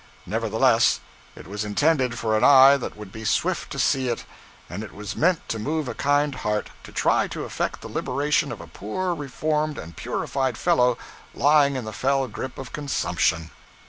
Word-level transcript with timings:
Nevertheless 0.25 0.99
it 1.35 1.45
was 1.45 1.63
intended 1.63 2.17
for 2.17 2.35
an 2.35 2.43
eye 2.43 2.75
that 2.75 2.97
would 2.97 3.11
be 3.11 3.23
swift 3.23 3.71
to 3.71 3.77
see 3.77 4.07
it; 4.07 4.25
and 4.67 4.83
it 4.83 4.93
was 4.95 5.15
meant 5.15 5.47
to 5.49 5.59
move 5.59 5.87
a 5.87 5.93
kind 5.93 6.33
heart 6.33 6.71
to 6.85 6.91
try 6.91 7.27
to 7.27 7.43
effect 7.43 7.81
the 7.81 7.87
liberation 7.87 8.51
of 8.51 8.61
a 8.61 8.65
poor 8.65 9.13
reformed 9.13 9.77
and 9.77 9.95
purified 9.95 10.57
fellow 10.57 10.97
lying 11.35 11.75
in 11.75 11.85
the 11.85 11.93
fell 11.93 12.27
grip 12.27 12.57
of 12.57 12.73
consumption. 12.73 13.51